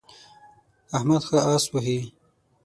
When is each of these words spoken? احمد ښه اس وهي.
احمد 0.97 1.21
ښه 1.27 1.39
اس 1.53 1.63
وهي. 1.73 1.99